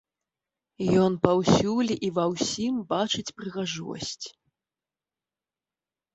[1.03, 4.27] Ён паўсюль і ва ўсім бачыць прыгажосць.